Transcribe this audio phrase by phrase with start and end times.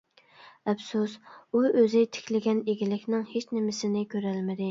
[0.71, 1.11] ئەپسۇس،
[1.57, 4.59] ئۇ ئۆزى تىكلىگەن ئىگىلىكىنىڭ ھېچنېمىسىنى كۆرەلمىدى!